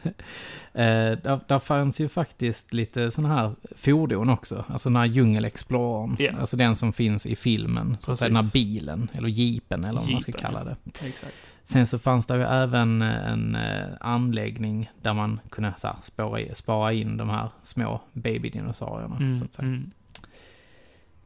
Eh, 0.76 1.12
där, 1.24 1.40
där 1.48 1.60
fanns 1.60 2.00
ju 2.02 2.10
faktiskt 2.10 2.74
lite 2.74 3.12
sådana 3.12 3.36
här 3.36 3.52
fordon 3.76 4.30
också. 4.30 4.66
Alltså 4.68 4.90
den 4.90 4.96
här 4.96 5.06
djungelexplorern. 5.06 6.16
Ja. 6.20 6.32
Alltså 6.40 6.58
den 6.58 6.76
som 6.76 6.94
finns 6.94 7.26
i 7.26 7.36
filmen. 7.36 7.98
Så 8.00 8.12
att 8.12 8.20
säga 8.20 8.30
den 8.30 8.36
här 8.36 8.52
bilen, 8.54 9.10
eller 9.14 9.30
jeepen 9.30 9.84
eller 9.84 10.00
vad 10.00 10.12
man 10.12 10.22
ska 10.22 10.32
kalla 10.32 10.64
det. 10.64 10.76
Exakt. 10.86 11.54
Sen 11.64 11.86
så 11.86 12.00
fanns 12.00 12.28
det 12.28 12.36
ju 12.38 12.44
även 12.44 13.02
en 13.02 13.56
eh, 13.56 13.86
anläggning 14.00 14.90
där 15.02 15.14
man 15.14 15.40
kunde 15.50 15.74
så 15.78 15.88
här, 15.88 15.96
spara, 16.02 16.56
spara 16.56 16.94
in 16.94 17.18
de 17.18 17.30
här 17.30 17.50
små 17.62 18.02
babydinosaurierna. 18.14 19.16
Mm, 19.18 19.36
Så 19.36 19.46
att 19.46 19.54
säga. 19.54 19.68
mm. 19.68 19.92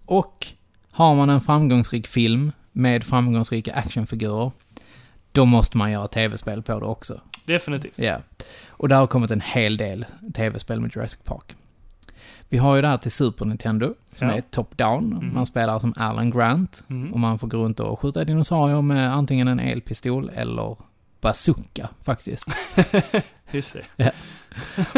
Och 0.05 0.47
har 0.91 1.15
man 1.15 1.29
en 1.29 1.41
framgångsrik 1.41 2.07
film 2.07 2.51
med 2.71 3.03
framgångsrika 3.03 3.73
actionfigurer, 3.73 4.51
då 5.37 5.45
måste 5.45 5.77
man 5.77 5.91
göra 5.91 6.07
tv-spel 6.07 6.61
på 6.61 6.79
det 6.79 6.85
också. 6.85 7.21
Definitivt. 7.45 7.99
Ja. 7.99 8.17
Och 8.67 8.89
det 8.89 8.95
har 8.95 9.07
kommit 9.07 9.31
en 9.31 9.41
hel 9.41 9.77
del 9.77 10.05
tv-spel 10.33 10.79
med 10.81 10.91
Jurassic 10.95 11.19
Park. 11.23 11.55
Vi 12.49 12.57
har 12.57 12.75
ju 12.75 12.81
det 12.81 12.87
här 12.87 12.97
till 12.97 13.11
Super 13.11 13.45
Nintendo, 13.45 13.93
som 14.11 14.27
Ja. 14.27 14.33
är 14.35 14.41
top-down. 14.41 15.11
Mm. 15.13 15.33
Man 15.33 15.45
spelar 15.45 15.79
som 15.79 15.93
Alan 15.97 16.31
Grant. 16.31 16.83
Mm. 16.89 17.13
Och 17.13 17.19
man 17.19 17.39
får 17.39 17.47
gå 17.47 17.57
runt 17.57 17.79
och 17.79 17.99
skjuta 17.99 18.23
dinosaurier 18.23 18.81
med 18.81 19.13
antingen 19.13 19.47
en 19.47 19.59
elpistol 19.59 20.31
eller 20.35 20.77
bazooka, 21.21 21.89
faktiskt. 22.01 22.47
Just 23.51 23.77
det. 23.95 24.11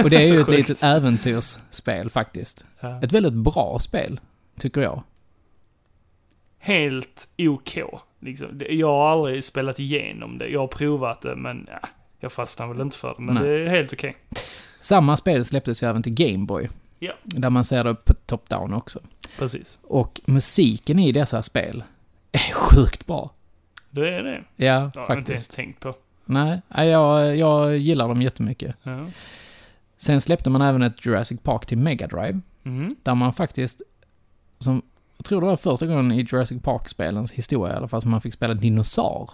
Och 0.04 0.10
det 0.10 0.16
är 0.18 0.28
ju 0.34 0.40
ett 0.40 0.46
sjukt. 0.48 0.58
litet 0.70 0.84
äventyrsspel, 0.84 2.10
faktiskt. 2.10 2.66
Ja. 2.80 3.02
Ett 3.04 3.12
väldigt 3.12 3.34
bra 3.34 3.78
spel, 3.80 4.20
tycker 4.60 4.82
jag. 4.82 5.04
Helt 6.60 7.28
OK. 7.38 7.78
Liksom. 8.20 8.62
Jag 8.70 8.88
har 8.88 9.10
aldrig 9.10 9.44
spelat 9.44 9.80
igenom 9.80 10.38
det. 10.38 10.48
Jag 10.48 10.60
har 10.60 10.68
provat 10.68 11.22
det, 11.22 11.36
men 11.36 11.68
ja, 11.72 11.90
jag 12.20 12.32
fastnar 12.32 12.68
väl 12.68 12.82
inte 12.82 12.98
för 12.98 13.16
det. 13.18 13.24
Men 13.24 13.36
Nej. 13.36 13.44
det 13.44 13.50
är 13.66 13.70
helt 13.70 13.94
okej. 13.94 14.16
Samma 14.80 15.18
spel 15.18 15.46
släpptes 15.46 15.84
ju 15.84 15.88
även 15.88 16.04
till 16.04 16.14
Game 16.14 16.46
Boy. 16.46 16.70
Ja. 17.00 17.14
Där 17.24 17.50
man 17.50 17.64
ser 17.64 17.84
det 17.84 17.96
på 17.96 18.14
top-down 18.14 18.74
också. 18.74 19.00
Precis. 19.40 19.80
Och 19.84 20.22
musiken 20.26 21.00
i 21.00 21.12
dessa 21.12 21.42
spel 21.42 21.84
är 22.32 22.54
sjukt 22.54 23.06
bra. 23.08 23.32
Det 23.90 24.10
är 24.10 24.24
det. 24.24 24.44
Ja, 24.56 24.92
Det 24.94 25.00
har 25.00 25.06
jag 25.10 25.18
inte 25.18 25.32
ens 25.32 25.44
faktiskt. 25.48 25.56
tänkt 25.56 25.80
på. 25.80 25.96
Nej, 26.26 26.62
jag, 26.76 27.38
jag 27.38 27.78
gillar 27.78 28.08
dem 28.08 28.22
jättemycket. 28.22 28.76
Ja. 28.84 29.06
Sen 29.98 30.22
släppte 30.22 30.50
man 30.50 30.62
även 30.62 30.82
ett 30.82 31.06
Jurassic 31.06 31.40
Park 31.42 31.66
till 31.66 31.78
Mega 31.78 32.08
Drive. 32.08 32.40
Mm. 32.64 32.90
Där 33.04 33.16
man 33.16 33.34
faktiskt, 33.34 33.82
som, 34.60 34.82
jag 35.20 35.26
tror 35.26 35.42
det 35.42 35.48
var 35.48 35.56
första 35.58 35.86
gången 35.86 36.12
i 36.12 36.22
Jurassic 36.22 36.62
Park-spelens 36.62 37.32
historia 37.32 37.74
i 37.74 37.78
alla 37.78 37.88
fall, 37.88 38.02
som 38.02 38.12
man 38.12 38.22
fick 38.22 38.34
spela 38.34 38.54
dinosaur. 38.54 39.30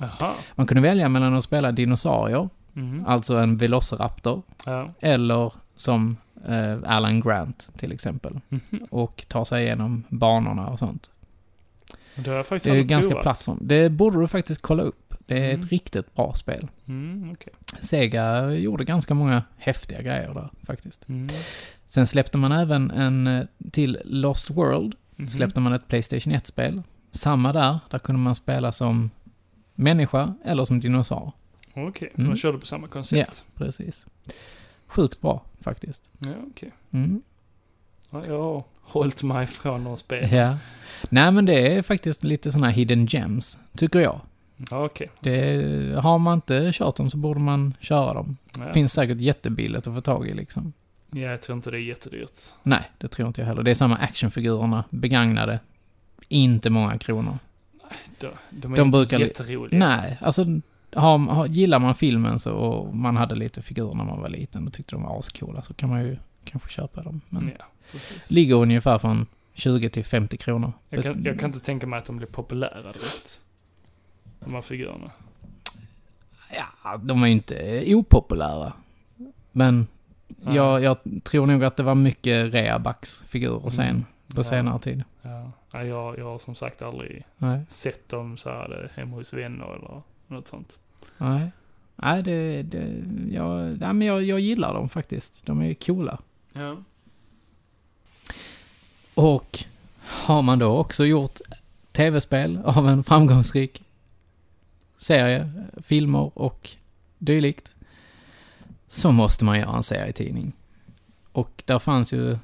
Jaha. 0.00 0.32
Man 0.54 0.66
kunde 0.66 0.80
välja 0.82 1.08
mellan 1.08 1.34
att 1.34 1.44
spela 1.44 1.72
dinosaurier, 1.72 2.48
Mm. 2.76 3.04
alltså 3.06 3.36
en 3.36 3.56
Velociraptor, 3.56 4.42
Ja. 4.66 4.92
eller 5.00 5.52
som 5.76 6.16
eh, 6.48 6.76
Alan 6.96 7.20
Grant 7.20 7.70
till 7.76 7.92
exempel. 7.92 8.40
Mhm. 8.48 8.62
Och 8.90 9.24
ta 9.28 9.44
sig 9.44 9.64
igenom 9.64 10.04
banorna 10.08 10.66
och 10.66 10.78
sånt. 10.78 11.10
Det 12.14 12.22
Det 12.50 12.66
är 12.66 12.82
ganska 12.82 13.08
provat. 13.10 13.22
plattform. 13.22 13.58
Det 13.60 13.90
borde 13.90 14.20
du 14.20 14.28
faktiskt 14.28 14.62
kolla 14.62 14.82
upp. 14.82 15.14
Det 15.26 15.38
är 15.38 15.44
Mm. 15.50 15.60
ett 15.60 15.70
riktigt 15.72 16.14
bra 16.14 16.34
spel. 16.34 16.68
Mm, 16.88 17.30
okej. 17.32 17.52
Sega 17.80 18.50
gjorde 18.54 18.84
ganska 18.84 19.14
många 19.14 19.42
häftiga 19.56 20.02
grejer 20.02 20.34
där 20.34 20.48
faktiskt. 20.66 21.08
Mm. 21.08 21.28
Sen 21.86 22.06
släppte 22.06 22.38
man 22.38 22.52
även 22.52 22.90
en 22.90 23.26
eh, 23.26 23.44
till 23.72 23.98
Lost 24.04 24.50
World. 24.50 24.94
Mhm. 25.22 25.28
Släppte 25.28 25.60
man 25.60 25.72
ett 25.72 25.88
Playstation 25.88 26.32
1-spel. 26.32 26.82
Samma 27.10 27.52
där, 27.52 27.78
där 27.90 27.98
kunde 27.98 28.20
man 28.20 28.34
spela 28.34 28.72
som 28.72 29.10
människa 29.74 30.34
eller 30.44 30.64
som 30.64 30.80
dinosaur. 30.80 31.32
Okej, 31.74 32.12
Mm. 32.14 32.30
de 32.30 32.36
körde 32.36 32.58
på 32.58 32.66
samma 32.66 32.88
koncept. 32.88 33.44
Precis. 33.54 34.06
Sjukt 34.86 35.20
bra 35.20 35.42
faktiskt. 35.60 36.10
Ja, 36.18 36.30
okej. 36.50 36.72
Mm. 36.90 37.22
Ja, 38.10 38.22
jag 38.26 38.42
har 38.42 38.64
hållit 38.82 39.22
mig 39.22 39.46
från 39.46 39.84
de 39.84 39.96
spel. 39.96 40.32
Ja. 40.32 40.56
Nej 41.10 41.32
men 41.32 41.46
det 41.46 41.76
är 41.76 41.82
faktiskt 41.82 42.24
lite 42.24 42.50
sådana 42.50 42.66
här 42.66 42.74
hidden 42.74 43.06
gems, 43.06 43.58
tycker 43.76 43.98
jag. 44.00 44.20
Ja, 44.70 44.84
okej. 44.84 45.10
Det, 45.20 45.96
har 45.98 46.18
man 46.18 46.34
inte 46.34 46.70
kört 46.74 46.96
dem 46.96 47.10
så 47.10 47.16
borde 47.16 47.40
man 47.40 47.74
köra 47.80 48.14
dem. 48.14 48.36
Ja. 48.58 48.72
Finns 48.72 48.92
säkert 48.92 49.18
jättebilligt 49.20 49.86
att 49.86 49.94
få 49.94 50.00
tag 50.00 50.28
i 50.28 50.34
liksom. 50.34 50.72
Ja, 51.14 51.20
jag 51.20 51.42
tror 51.42 51.56
inte 51.56 51.70
det 51.70 51.76
är 51.76 51.80
jättedyrt. 51.80 52.30
Nej, 52.62 52.90
det 52.98 53.08
tror 53.08 53.28
inte 53.28 53.40
jag 53.40 53.48
heller. 53.48 53.62
Det 53.62 53.70
är 53.70 53.74
samma 53.74 53.96
actionfigurerna, 53.96 54.84
begagnade. 54.90 55.60
Inte 56.28 56.70
många 56.70 56.98
kronor. 56.98 57.38
De, 58.18 58.30
de 58.50 58.72
är 58.72 58.76
De 58.76 58.86
inte 58.86 58.96
brukar 58.98 59.18
li- 59.18 59.24
jätteroliga. 59.24 59.78
Nej, 59.78 60.18
alltså 60.20 60.44
har, 60.94 61.18
har, 61.18 61.46
gillar 61.46 61.78
man 61.78 61.94
filmen 61.94 62.38
så, 62.38 62.52
och 62.54 62.96
man 62.96 63.16
hade 63.16 63.34
lite 63.34 63.62
figurer 63.62 63.94
när 63.96 64.04
man 64.04 64.20
var 64.20 64.28
liten 64.28 64.66
och 64.66 64.72
tyckte 64.72 64.94
de 64.94 65.02
var 65.02 65.18
ascoola 65.18 65.62
så 65.62 65.74
kan 65.74 65.88
man 65.88 66.04
ju 66.04 66.16
kanske 66.44 66.68
köpa 66.70 67.02
dem. 67.02 67.20
Men 67.28 67.52
Ja, 67.58 67.64
precis. 67.92 68.30
ligger 68.30 68.54
ungefär 68.54 68.98
från 68.98 69.26
20 69.54 69.90
till 69.90 70.04
50 70.04 70.36
kronor. 70.36 70.72
Jag 70.88 71.02
kan, 71.02 71.24
jag 71.24 71.38
kan 71.40 71.50
inte 71.52 71.64
tänka 71.64 71.86
mig 71.86 71.98
att 71.98 72.04
de 72.04 72.16
blir 72.16 72.26
populära 72.28 72.82
direkt. 72.92 73.40
De 74.40 74.54
här 74.54 74.62
figurerna. 74.62 75.10
Ja, 76.82 76.96
de 77.02 77.22
är 77.22 77.26
ju 77.26 77.32
inte 77.32 77.84
opopulära. 77.94 78.72
Men 79.52 79.86
Jag, 80.40 80.82
jag 80.82 80.96
tror 81.24 81.46
nog 81.46 81.64
att 81.64 81.76
det 81.76 81.82
var 81.82 81.94
mycket 81.94 82.52
reabax-figurer 82.54 83.70
sen, 83.70 83.88
Mm. 83.88 84.04
på 84.28 84.40
Ja. 84.40 84.44
senare 84.44 84.78
tid. 84.78 85.02
Ja. 85.22 85.52
Nej, 85.74 85.86
jag, 85.86 86.18
jag 86.18 86.24
har 86.24 86.38
som 86.38 86.54
sagt 86.54 86.82
aldrig 86.82 87.24
Nej, 87.38 87.60
sett 87.68 88.08
dem 88.08 88.36
så 88.36 88.50
här 88.50 88.84
eh, 88.84 88.96
hemma 88.98 89.16
hos 89.16 89.32
vänner 89.32 89.76
eller 89.76 90.02
något 90.26 90.48
sånt. 90.48 90.78
nej. 91.18 91.50
Nej, 91.96 92.22
det, 92.22 92.62
det, 92.62 93.04
jag, 93.30 93.60
nej 93.80 93.92
men 93.92 94.02
jag, 94.02 94.22
jag 94.22 94.40
gillar 94.40 94.74
dem 94.74 94.88
faktiskt. 94.88 95.46
De 95.46 95.62
är 95.62 95.74
coola. 95.74 96.18
Ja. 96.52 96.76
Och 99.14 99.58
har 100.00 100.42
man 100.42 100.58
då 100.58 100.76
också 100.78 101.04
gjort 101.04 101.38
tv-spel 101.92 102.60
av 102.64 102.88
en 102.88 103.04
framgångsrik 103.04 103.82
serie, 104.96 105.52
filmer 105.82 106.38
och 106.38 106.70
dylikt, 107.18 107.72
så 108.92 109.12
måste 109.12 109.44
man 109.44 109.58
göra 109.58 109.76
en 109.76 109.82
serietidning. 109.82 110.52
Och 111.32 111.62
där 111.66 111.78
fanns 111.78 112.12
ju... 112.12 112.38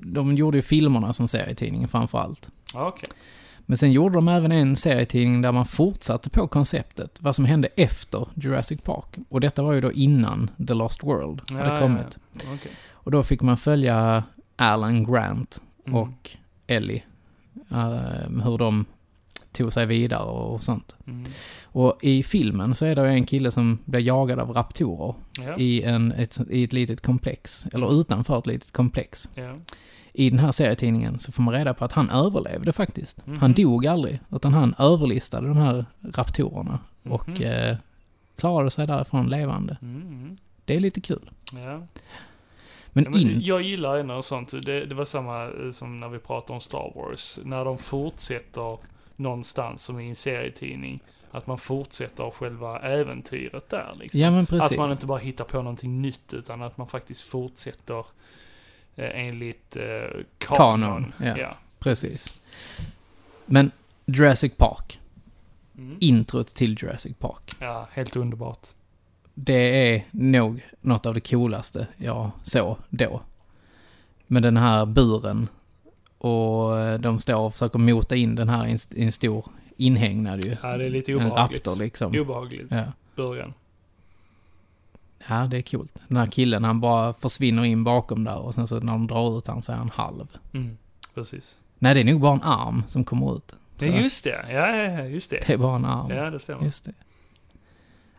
De 0.00 0.36
gjorde 0.36 0.58
ju 0.58 0.62
filmerna 0.62 1.12
som 1.12 1.28
serietidning 1.28 1.88
framför 1.88 2.18
allt. 2.18 2.50
Ja, 2.74 2.88
okej. 2.88 3.08
Men 3.66 3.76
sen 3.76 3.92
gjorde 3.92 4.14
de 4.14 4.28
även 4.28 4.52
en 4.52 4.76
serietidning 4.76 5.42
där 5.42 5.52
man 5.52 5.66
fortsatte 5.66 6.30
på 6.30 6.48
konceptet, 6.48 7.18
vad 7.20 7.36
som 7.36 7.44
hände 7.44 7.68
efter 7.76 8.28
Jurassic 8.34 8.80
Park. 8.80 9.16
Och 9.28 9.40
detta 9.40 9.62
var 9.62 9.72
ju 9.72 9.80
då 9.80 9.92
innan 9.92 10.50
The 10.68 10.74
Lost 10.74 11.02
World 11.04 11.40
Ja, 11.48 11.56
hade 11.56 11.74
ja, 11.74 11.80
kommit. 11.80 12.18
ja. 12.32 12.40
Okej. 12.54 12.72
Och 12.92 13.10
då 13.10 13.22
fick 13.22 13.42
man 13.42 13.56
följa 13.56 14.24
Alan 14.56 15.04
Grant 15.12 15.62
Mm. 15.86 15.98
och 16.02 16.30
Ellie. 16.66 17.02
eh, 17.70 18.42
hur 18.44 18.58
de 18.58 18.84
tog 19.52 19.72
sig 19.72 19.86
vidare 19.86 20.22
och 20.30 20.62
sånt. 20.62 20.96
Mm. 21.06 21.24
Och 21.64 21.98
i 22.02 22.22
filmen 22.22 22.74
så 22.74 22.84
är 22.86 22.94
det 22.94 23.08
en 23.08 23.24
kille 23.26 23.50
som 23.50 23.78
blir 23.84 24.00
jagad 24.00 24.38
av 24.38 24.50
raptorer 24.50 25.14
Ja. 25.46 25.56
i, 25.56 25.82
en, 25.82 26.12
ett, 26.12 26.38
i 26.50 26.64
ett 26.64 26.72
litet 26.72 27.00
komplex, 27.00 27.66
eller 27.72 28.00
utanför 28.00 28.38
ett 28.38 28.46
litet 28.46 28.72
komplex. 28.72 29.28
ja. 29.34 29.54
I 30.12 30.30
den 30.30 30.38
här 30.38 30.52
serietidningen 30.52 31.18
så 31.18 31.32
får 31.32 31.42
man 31.42 31.54
reda 31.54 31.74
på 31.74 31.84
att 31.84 31.92
han 31.92 32.10
överlevde 32.10 32.72
faktiskt. 32.72 33.26
Mhm. 33.26 33.38
Han 33.38 33.52
dog 33.52 33.86
aldrig, 33.86 34.20
utan 34.32 34.54
han 34.54 34.74
överlistade 34.78 35.48
de 35.48 35.56
här 35.56 35.84
raptorerna 36.02 36.78
och 37.04 37.28
Mhm. 37.28 37.42
eh, 37.42 37.76
klarade 38.36 38.70
sig 38.70 38.86
därifrån 38.86 39.28
levande. 39.28 39.76
Mm. 39.82 40.36
Det 40.64 40.76
är 40.76 40.80
lite 40.80 41.00
kul. 41.00 41.30
Ja. 41.52 41.82
Men, 42.92 43.04
Ja, 43.04 43.10
men 43.10 43.20
in... 43.20 43.40
Jag 43.42 43.62
gillar 43.62 43.96
ändå 43.98 44.14
och 44.14 44.24
sånt. 44.24 44.50
Det, 44.50 44.84
det 44.86 44.94
var 44.94 45.04
samma 45.04 45.44
eh, 45.44 45.70
som 45.72 46.00
när 46.00 46.08
vi 46.08 46.18
pratade 46.18 46.52
om 46.52 46.60
Star 46.60 46.92
Wars. 46.94 47.38
När 47.44 47.64
de 47.64 47.78
fortsätter 47.78 48.78
någonstans 49.20 49.84
som 49.84 50.00
i 50.00 50.08
en 50.08 50.16
serietidning. 50.16 51.02
Att 51.30 51.46
man 51.46 51.58
fortsätter 51.58 52.30
själva 52.30 52.80
äventyret 52.80 53.68
där 53.68 53.96
liksom. 53.98 54.20
Ja 54.20 54.30
men 54.30 54.46
precis. 54.46 54.70
Att 54.70 54.76
man 54.76 54.90
inte 54.90 55.06
bara 55.06 55.18
hittar 55.18 55.44
på 55.44 55.56
någonting 55.56 56.02
nytt 56.02 56.34
utan 56.34 56.62
att 56.62 56.76
man 56.76 56.86
faktiskt 56.86 57.20
fortsätter 57.22 58.06
eh, 58.96 59.26
enligt 59.26 59.76
eh, 59.76 59.82
kanon. 60.38 60.80
Kanon, 60.80 61.12
ja. 61.18 61.38
ja. 61.38 61.56
Precis. 61.78 62.40
Men 63.46 63.70
Jurassic 64.06 64.52
Park. 64.56 65.00
Mm. 65.78 65.96
Introt 66.00 66.46
till 66.46 66.82
Jurassic 66.82 67.16
Park. 67.18 67.52
ja, 67.60 67.88
helt 67.92 68.16
underbart. 68.16 68.68
Det 69.34 69.94
är 69.94 70.04
nog 70.10 70.66
något 70.80 71.06
av 71.06 71.14
det 71.14 71.20
coolaste 71.20 71.86
jag 71.96 72.30
såg 72.42 72.76
då. 72.88 73.22
Med 74.26 74.42
den 74.42 74.56
här 74.56 74.86
buren. 74.86 75.48
Och 76.20 76.78
eh, 76.80 77.00
de 77.00 77.18
står 77.20 77.36
och 77.36 77.52
försöker 77.52 77.78
mota 77.78 78.16
in 78.16 78.34
den 78.34 78.48
här 78.48 78.66
i 78.66 78.70
en, 78.72 78.78
en 78.96 79.12
stor 79.12 79.44
inhägnad 79.76 80.44
ju. 80.44 80.56
Ja, 80.62 80.76
det 80.76 80.84
är 80.84 80.90
lite 80.90 81.12
En 81.12 81.16
obehagligt. 81.16 81.66
raptor 81.66 81.82
liksom. 81.82 82.16
Obehagligt. 82.20 82.66
Ja. 82.70 82.84
Början. 83.16 83.54
ja, 85.28 85.46
det 85.50 85.56
är 85.56 85.62
coolt. 85.62 85.94
Den 86.08 86.16
här 86.16 86.26
killen 86.26 86.64
han 86.64 86.80
bara 86.80 87.12
försvinner 87.12 87.64
in 87.64 87.84
bakom 87.84 88.24
där 88.24 88.38
och 88.38 88.54
sen 88.54 88.66
så 88.66 88.80
när 88.80 88.92
de 88.92 89.06
drar 89.06 89.38
ut 89.38 89.46
han 89.46 89.62
så 89.62 89.72
är 89.72 89.76
han 89.76 89.90
halv. 89.94 90.26
Mm. 90.52 90.78
Precis. 91.14 91.58
Nej, 91.78 91.94
det 91.94 92.00
är 92.00 92.04
nog 92.04 92.20
bara 92.20 92.34
en 92.34 92.42
arm 92.42 92.82
som 92.86 93.04
kommer 93.04 93.36
ut. 93.36 93.54
Det 93.76 93.88
är 93.88 94.02
just 94.02 94.24
det. 94.24 94.44
Ja, 94.50 94.76
ja, 94.76 94.82
ja, 95.00 95.04
just 95.06 95.30
det. 95.30 95.44
Det 95.46 95.52
är 95.52 95.58
bara 95.58 95.76
en 95.76 95.84
arm. 95.84 96.10
Ja, 96.10 96.30
det 96.30 96.38
stämmer. 96.38 96.64
Just 96.64 96.84
det. 96.84 96.92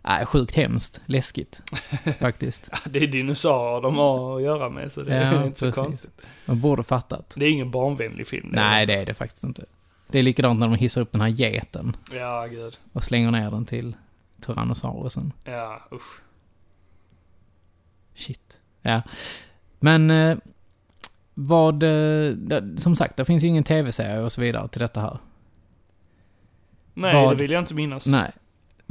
Nej, 0.03 0.25
sjukt 0.25 0.55
hemskt. 0.55 1.01
Läskigt. 1.05 1.61
Faktiskt. 2.19 2.69
Ja, 2.71 2.77
Det 2.85 2.99
är 3.03 3.07
dinosaurier 3.07 3.81
de 3.81 3.95
har 3.97 4.37
att 4.37 4.43
göra 4.43 4.69
med, 4.69 4.91
så 4.91 5.01
det 5.01 5.15
Ja, 5.15 5.21
är 5.21 5.45
inte 5.45 5.59
så 5.59 5.65
precis. 5.65 5.81
konstigt. 5.83 6.21
Man 6.45 6.61
borde 6.61 6.83
fattat. 6.83 7.33
Det 7.37 7.45
är 7.45 7.49
ingen 7.49 7.71
barnvänlig 7.71 8.27
film. 8.27 8.49
Nej, 8.51 8.85
det 8.85 8.93
det 8.95 9.01
är 9.01 9.05
det 9.05 9.13
faktiskt 9.13 9.43
inte. 9.43 9.65
Det 10.07 10.19
är 10.19 10.23
likadant 10.23 10.59
när 10.59 10.67
de 10.67 10.75
hissar 10.75 11.01
upp 11.01 11.11
den 11.11 11.21
här 11.21 11.29
geten 11.29 11.95
det. 12.09 12.15
Ja, 12.17 12.45
gud. 12.45 12.79
och 12.93 13.03
slänger 13.03 13.31
ner 13.31 13.51
den 13.51 13.65
till 13.65 13.95
Tyrannosaurusen. 14.41 15.33
Ja, 15.43 15.81
usch. 15.91 16.21
Shit. 18.15 18.59
Ja. 18.81 19.01
Men 19.79 20.11
eh, 20.11 20.37
vad... 21.33 21.83
Eh, 21.83 22.29
det- 22.29 22.77
som 22.77 22.95
sagt, 22.95 23.17
det 23.17 23.25
finns 23.25 23.43
ju 23.43 23.47
ingen 23.47 23.63
tv-serie 23.63 24.19
och 24.19 24.31
så 24.31 24.41
vidare 24.41 24.67
till 24.67 24.81
detta 24.81 25.01
här. 25.01 25.17
Nej, 26.93 27.13
Vad? 27.13 27.37
det 27.37 27.41
vill 27.43 27.51
jag 27.51 27.61
inte 27.61 27.73
minnas. 27.73 28.07
Nej. 28.07 28.31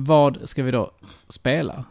Vad 0.03 0.49
ska 0.49 0.63
vi 0.63 0.71
då 0.71 0.91
spela? 1.29 1.85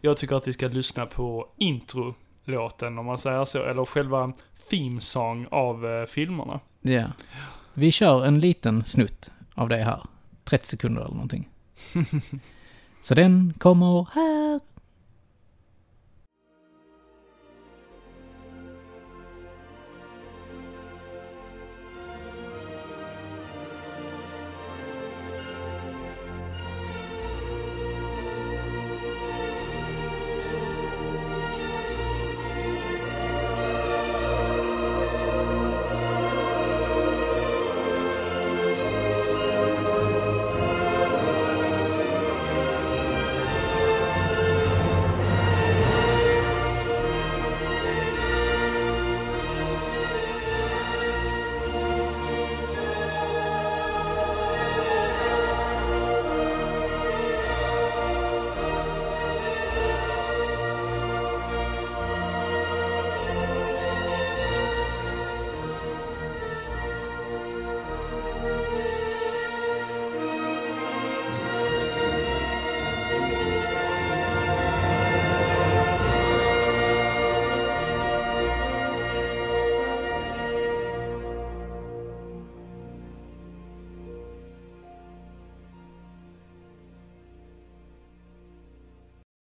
Jag 0.00 0.16
tycker 0.16 0.36
att 0.36 0.48
vi 0.48 0.52
ska 0.52 0.68
lyssna 0.68 1.06
på 1.06 1.48
intro-låten, 1.56 2.98
om 2.98 3.06
man 3.06 3.18
säger 3.18 3.44
så, 3.44 3.64
eller 3.64 3.84
själva 3.84 4.32
theme-song 4.70 5.46
av 5.50 5.86
eh, 5.86 6.04
filmerna. 6.06 6.60
Ja. 6.80 7.04
Vi 7.74 7.92
kör 7.92 8.24
en 8.24 8.40
liten 8.40 8.84
snutt 8.84 9.30
av 9.54 9.68
det 9.68 9.76
här. 9.76 10.00
30 10.44 10.66
sekunder 10.66 11.00
eller 11.00 11.14
någonting. 11.14 11.48
Så 13.00 13.14
den 13.14 13.54
kommer 13.58 14.06
här. 14.14 14.60